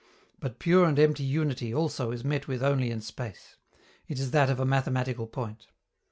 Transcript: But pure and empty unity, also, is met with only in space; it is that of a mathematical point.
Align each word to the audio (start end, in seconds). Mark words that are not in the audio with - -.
But 0.39 0.57
pure 0.57 0.85
and 0.85 0.97
empty 0.97 1.21
unity, 1.21 1.71
also, 1.71 2.09
is 2.09 2.23
met 2.23 2.47
with 2.47 2.63
only 2.63 2.89
in 2.89 3.01
space; 3.01 3.57
it 4.07 4.19
is 4.19 4.31
that 4.31 4.49
of 4.49 4.59
a 4.59 4.65
mathematical 4.65 5.27
point. 5.27 5.67